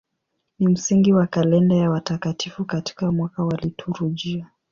[0.59, 4.47] Ni msingi wa kalenda ya watakatifu katika mwaka wa liturujia.